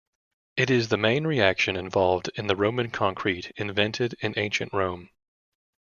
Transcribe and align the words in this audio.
It 0.57 0.71
is 0.71 0.87
the 0.87 0.97
main 0.97 1.27
reaction 1.27 1.75
involved 1.75 2.31
in 2.33 2.47
the 2.47 2.55
Roman 2.55 2.89
concrete 2.89 3.51
invented 3.55 4.15
in 4.19 4.33
Ancient 4.35 4.73
Rome. 4.73 5.11